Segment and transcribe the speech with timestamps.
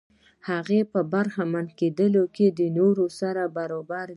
[0.49, 4.09] هغه په برخمن کېدو کې له نورو سره برابر دی.